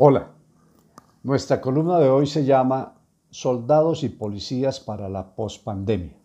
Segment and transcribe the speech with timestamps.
[0.00, 0.30] Hola,
[1.24, 6.16] nuestra columna de hoy se llama Soldados y Policías para la Postpandemia.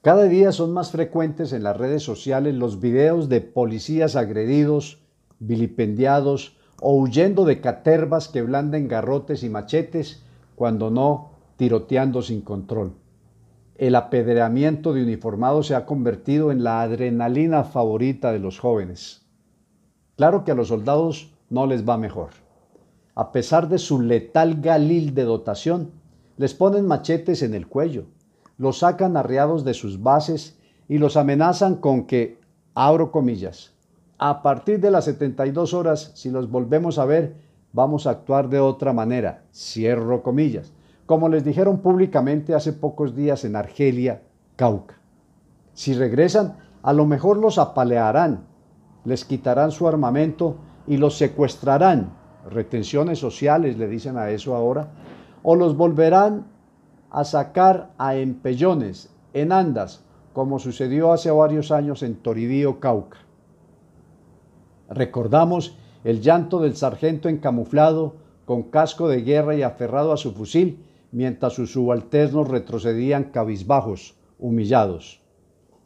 [0.00, 5.04] Cada día son más frecuentes en las redes sociales los videos de policías agredidos,
[5.38, 10.24] vilipendiados o huyendo de catervas que blanden garrotes y machetes,
[10.56, 12.94] cuando no tiroteando sin control.
[13.76, 19.28] El apedreamiento de uniformados se ha convertido en la adrenalina favorita de los jóvenes.
[20.16, 22.30] Claro que a los soldados no les va mejor.
[23.14, 25.90] A pesar de su letal galil de dotación,
[26.38, 28.06] les ponen machetes en el cuello,
[28.56, 32.40] los sacan arreados de sus bases y los amenazan con que,
[32.74, 33.74] abro comillas,
[34.16, 37.36] a partir de las 72 horas, si los volvemos a ver,
[37.74, 40.72] vamos a actuar de otra manera, cierro comillas,
[41.04, 44.22] como les dijeron públicamente hace pocos días en Argelia,
[44.56, 44.94] Cauca.
[45.74, 48.46] Si regresan, a lo mejor los apalearán,
[49.04, 52.12] les quitarán su armamento y los secuestrarán,
[52.50, 54.88] retenciones sociales le dicen a eso ahora,
[55.42, 56.46] o los volverán
[57.10, 63.18] a sacar a empellones, en andas, como sucedió hace varios años en Toribío, Cauca.
[64.88, 70.84] Recordamos el llanto del sargento encamuflado con casco de guerra y aferrado a su fusil,
[71.12, 75.22] mientras sus subalternos retrocedían cabizbajos, humillados.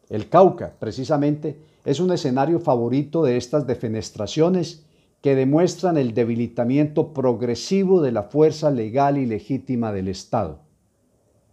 [0.08, 4.84] El Cauca, precisamente, es un escenario favorito de estas defenestraciones
[5.23, 10.59] que demuestran el debilitamiento progresivo de la fuerza legal y legítima del Estado.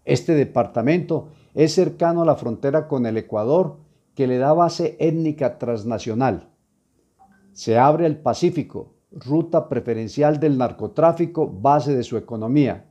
[0.05, 3.77] Este departamento es cercano a la frontera con el Ecuador,
[4.15, 6.49] que le da base étnica transnacional.
[7.51, 12.89] Se abre al Pacífico, ruta preferencial del narcotráfico, base de su economía.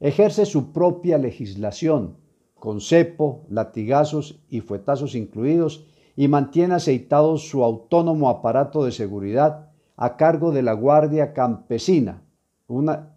[0.00, 2.16] Ejerce su propia legislación,
[2.54, 5.84] con cepo, latigazos y fuetazos incluidos,
[6.18, 12.22] y mantiene aceitado su autónomo aparato de seguridad a cargo de la Guardia Campesina,
[12.66, 13.10] una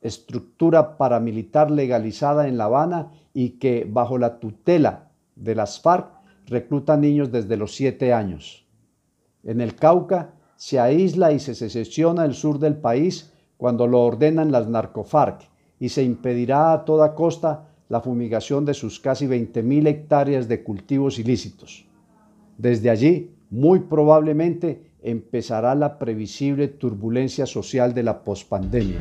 [0.00, 6.06] estructura paramilitar legalizada en La Habana y que bajo la tutela de las FARC
[6.46, 8.66] recluta niños desde los siete años.
[9.44, 14.50] En el Cauca se aísla y se secesiona el sur del país cuando lo ordenan
[14.50, 15.42] las narcofarc
[15.78, 21.18] y se impedirá a toda costa la fumigación de sus casi 20.000 hectáreas de cultivos
[21.18, 21.86] ilícitos.
[22.58, 28.98] Desde allí, muy probablemente, empezará la previsible turbulencia social de la pospandemia.